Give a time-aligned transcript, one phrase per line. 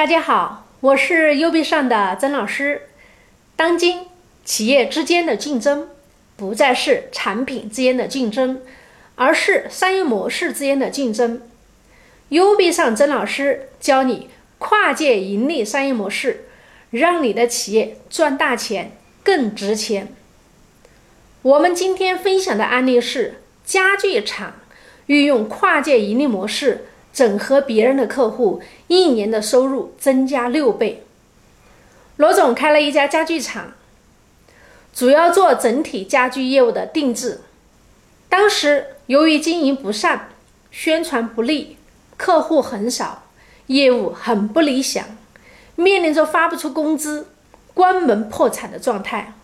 [0.00, 2.88] 大家好，我是优币上的曾老师。
[3.54, 4.06] 当今
[4.46, 5.90] 企业之间的竞争
[6.38, 8.62] 不再是产品之间的竞争，
[9.16, 11.42] 而是商业模式之间的竞争。
[12.30, 16.46] 优币上曾老师教你跨界盈利商业模式，
[16.92, 18.92] 让你的企业赚大钱
[19.22, 20.14] 更值钱。
[21.42, 24.54] 我们今天分享的案例是家具厂
[25.04, 26.86] 运用跨界盈利模式。
[27.12, 31.04] 整合别人的客户，一年的收入增加六倍。
[32.16, 33.72] 罗总开了一家家具厂，
[34.94, 37.40] 主要做整体家具业务的定制。
[38.28, 40.28] 当时由于经营不善、
[40.70, 41.76] 宣传不力、
[42.16, 43.24] 客户很少，
[43.66, 45.04] 业务很不理想，
[45.74, 47.28] 面临着发不出工资、
[47.74, 49.34] 关门破产的状态。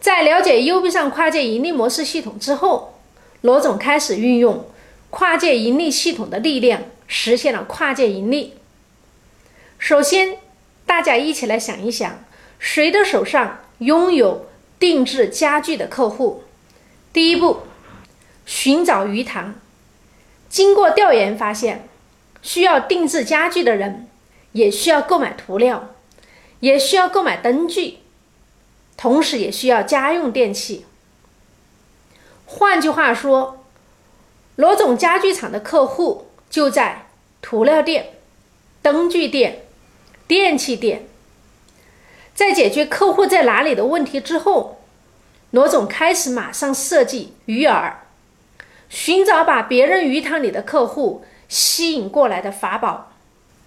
[0.00, 2.98] 在了解优币上跨界盈利模式系统之后，
[3.42, 4.66] 罗总开始运用。
[5.10, 8.54] 跨界盈利系统的力量实现了跨界盈利。
[9.78, 10.38] 首先，
[10.86, 12.24] 大家一起来想一想，
[12.58, 14.46] 谁的手上拥有
[14.78, 16.44] 定制家具的客户？
[17.12, 17.62] 第一步，
[18.46, 19.54] 寻找鱼塘。
[20.48, 21.88] 经过调研发现，
[22.42, 24.08] 需要定制家具的人，
[24.52, 25.94] 也需要购买涂料，
[26.60, 27.98] 也需要购买灯具，
[28.96, 30.86] 同时也需要家用电器。
[32.46, 33.64] 换句话说，
[34.56, 37.06] 罗总家具厂的客户就在
[37.40, 38.14] 涂料店、
[38.82, 39.64] 灯具店、
[40.26, 41.06] 电器店。
[42.34, 44.80] 在解决客户在哪里的问题之后，
[45.50, 47.92] 罗总开始马上设计鱼饵，
[48.88, 53.12] 寻找把别人鱼塘里的客户吸引过来的法宝。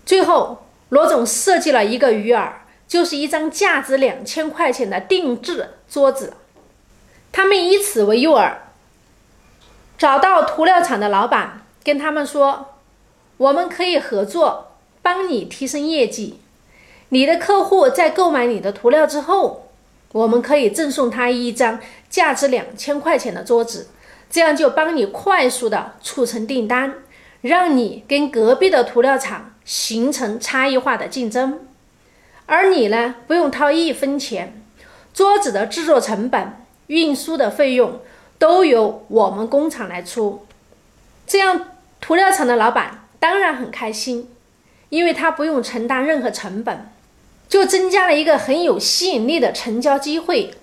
[0.05, 2.49] 最后，罗总设计了一个鱼饵，
[2.87, 6.37] 就是一张价值两千块钱的定制桌子。
[7.31, 8.53] 他们以此为诱饵。
[9.97, 12.70] 找到涂料厂的老板，跟他们说
[13.37, 16.39] ：“我们可以合作，帮你提升业绩。
[17.09, 19.69] 你的客户在购买你的涂料之后，
[20.11, 21.79] 我们可以赠送他一张
[22.09, 23.89] 价值两千块钱的桌子，
[24.29, 26.95] 这样就帮你快速的促成订单，
[27.41, 31.59] 让你跟隔壁的涂料厂形成差异化的竞争。
[32.45, 34.61] 而你呢，不用掏一分钱，
[35.13, 37.99] 桌子的制作成本、运输的费用。”
[38.41, 40.47] 都由我们工厂来出，
[41.27, 41.67] 这样
[41.99, 44.27] 涂料厂的老板当然很开心，
[44.89, 46.91] 因为他不用承担任何成本，
[47.47, 50.55] 就增加了一个很有吸引力的成交机会，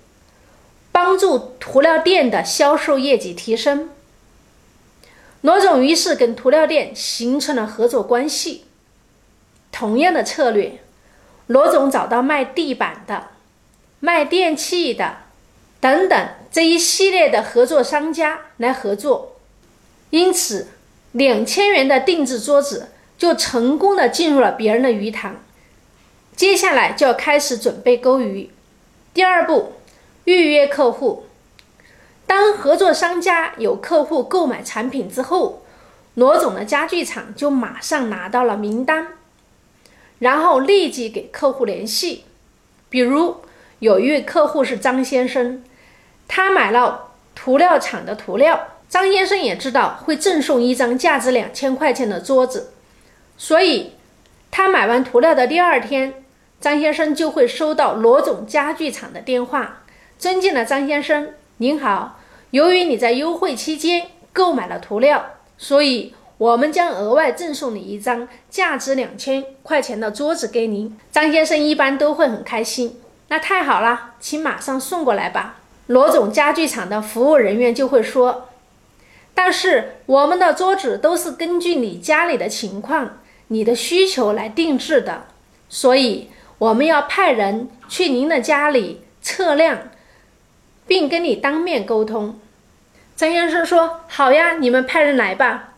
[0.90, 3.90] 帮助涂料店的销售业绩提升。
[5.42, 8.64] 罗总于是跟涂料店形成了合作关系。
[9.70, 10.80] 同样的策略，
[11.46, 13.28] 罗总找到卖地板的、
[14.00, 15.18] 卖电器的。
[15.80, 19.36] 等等这一系列的合作商家来合作，
[20.10, 20.66] 因此
[21.12, 25.36] 两千元的定制桌子就成功的进入了别人的鱼塘。
[26.36, 28.50] 接下来就要开始准备钩鱼。
[29.12, 29.72] 第二步，
[30.24, 31.26] 预约客户。
[32.26, 35.64] 当合作商家有客户购买产品之后，
[36.14, 39.14] 罗总的家具厂就马上拿到了名单，
[40.18, 42.24] 然后立即给客户联系。
[42.90, 43.38] 比如
[43.80, 45.64] 有一位客户是张先生。
[46.30, 52.72] 他买了涂料厂的涂料，张先生也知道会赠送一张价值两千块钱的桌子，
[53.36, 53.92] 所以
[54.50, 56.24] 他买完涂料的第二天，
[56.60, 59.82] 张先生就会收到罗总家具厂的电话。
[60.18, 62.18] 尊敬的张先生，您好，
[62.50, 65.24] 由于你在优惠期间购买了涂料，
[65.56, 70.98] 所以我们将额外赠送你一张价值两千块钱的桌子给您。
[71.12, 75.56] 张先生一般都会很开心，那太好了，请马上送过来吧。
[75.86, 78.48] 罗总家具厂的服务人员就会说
[79.40, 85.26] ：“但是我们的桌子都是根据你家里的情况、你的需求来定制的，
[85.68, 86.28] 所以
[86.58, 89.90] 我们要派人去您的家里测量，
[90.88, 92.36] 并跟你当面沟通。”
[93.14, 95.74] 张先生说：“好呀，你们派人来吧。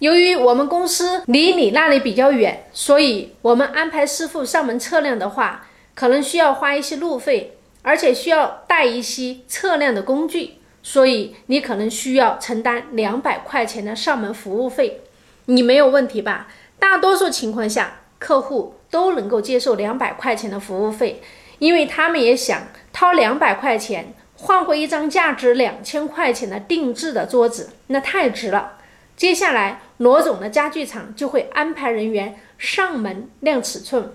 [0.00, 15.00] 由于我们公司离你那里比较远，所以我们安排师傅上门测量的话，可能需要花一些路费。”而且需要带一些测量的工具，所以你可能需要承担两百块钱的上门服务费，
[15.46, 16.48] 你没有问题吧？
[16.78, 21.20] 大多数情况下，客户都能够接受两百块钱的服务费，
[21.58, 28.78] 因为他们也想掏两百块钱换回一张价值两千块钱的定制的桌子，那太值了。
[29.16, 34.12] 接下来，罗总的家具厂就会安排人员上门量尺寸。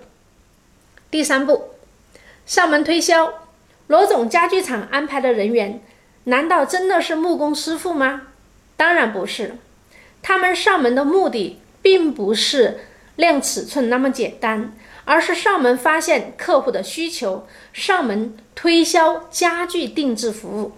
[1.12, 1.70] 第三步，
[2.48, 3.32] 上门推销。
[3.88, 5.80] 罗总家具厂安排的人员，
[6.26, 8.24] 难道真的是木工师傅吗？
[8.78, 9.56] 当然不是，
[10.22, 12.80] 他们上门的目的并不是
[13.16, 14.74] 量尺寸那么简单，
[15.06, 20.74] 而是上门发现客户的需求，上门推销家具定制服务。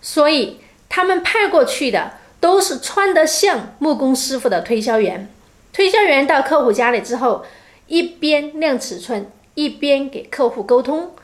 [0.00, 5.28] 所以他们派过去的都是穿得像木工师傅的推销员。
[5.72, 7.44] 推销员到客户家里之后，
[7.86, 11.14] 一边量尺寸，一边给客户沟通，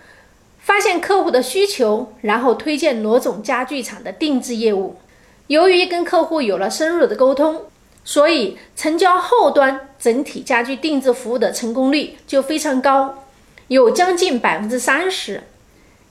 [0.63, 4.97] 发现客户的需求，然后推荐罗总家具厂的定制业务。
[5.49, 7.63] 由于跟客户有了深入的沟通，
[8.05, 13.25] 所以成交后端整体家具定制服务的成功率就非常高，
[13.67, 15.43] 有将近百分之三十。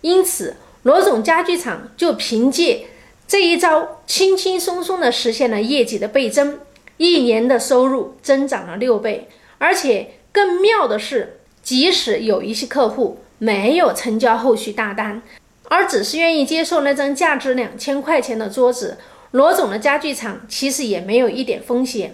[0.01, 2.87] 因此，罗总家具厂就凭借
[3.27, 6.59] 这一招，轻轻松松的实现了业绩的倍增，
[6.97, 9.29] 一年的收入增长了六倍。
[9.57, 15.19] 而且更妙的是，即使有一些客户没有成交后续大单，
[15.67, 18.99] 而只是愿意接受那张价值两千块钱的桌子。
[19.31, 22.13] 罗总的家具厂其实也没有一点风险，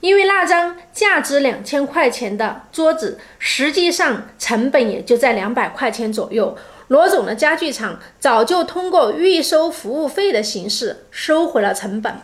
[0.00, 6.56] 因为那张价值两千块钱的桌子，实际上成本也就在两百块钱左右。
[6.88, 12.14] 罗总的家具厂早就通过预收服务费的形式收回了成本。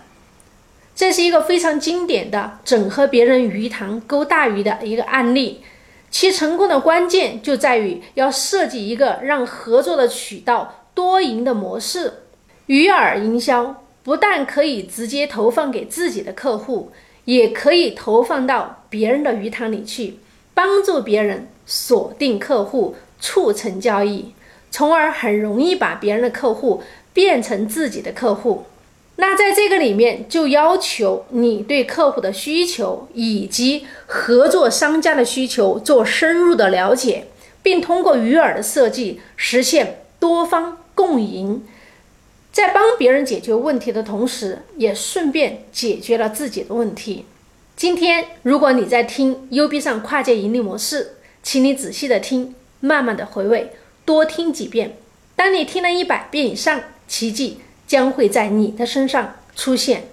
[0.96, 5.62] 这是一个非常经典的整合别人鱼塘勾大鱼的一个案例，
[6.10, 12.12] 其成功的关键就在于要设计一个让合作的渠道多赢的模式，
[12.66, 13.82] 鱼饵营销。
[14.04, 16.90] 不但可以直接投放给自己的客户，
[17.26, 20.18] 也可以投放到别人的鱼塘里去，
[20.54, 24.32] 帮助别人锁定客户、促成交易，
[24.70, 26.82] 从而很容易把别人的客户
[27.12, 28.64] 变成自己的客户。
[29.20, 37.26] 那在这个里面，就要求你对客户的需求以及合作商家的需求做深入的了解，
[37.60, 41.64] 并通过鱼饵的设计实现多方共赢。
[42.52, 47.24] 在帮别人解决问题的同时，也顺便解决了自己的问题。
[47.76, 53.72] 今天，如果你在听 U B 上跨界盈利模式，请你仔细的听，慢慢的回味，
[54.04, 54.96] 多听几遍。
[55.34, 60.06] 当你听了一百遍以上，奇迹将会在你的身上出现。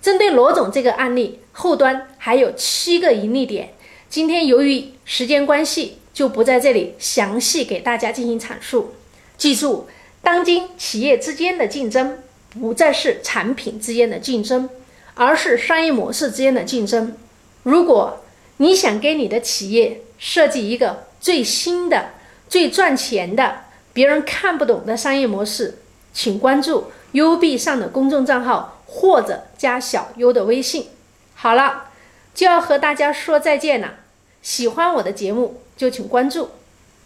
[0.00, 3.74] 针对罗总这个案例，后端还有七个盈利点。
[4.08, 8.94] 今天由于时间关系，就不在这里详细给大家进行阐述。
[9.36, 9.88] 记住。
[10.22, 12.16] 当今企业之间的竞争
[12.58, 14.70] 不再是产品之间的竞争，
[15.12, 17.14] 而是商业模式之间的竞争。
[17.62, 18.24] 如果
[18.56, 22.12] 你想给你的企业设计一个最新的、
[22.48, 25.76] 最赚钱的、别人看不懂的商业模式，
[26.14, 30.88] 请关注 U B 上的公众账号或者加小优的微信。
[31.34, 31.88] 好了，
[32.34, 33.96] 就要和大家说再见了。
[34.40, 36.50] 喜欢我的节目就请关注、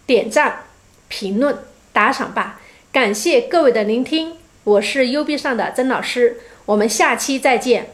[0.07, 0.67] 点赞、
[1.09, 1.59] 评论、
[1.93, 2.61] 打赏吧。
[2.93, 7.91] 感谢各位的聆听，我是 U B 上的曾老师，我们下期再见。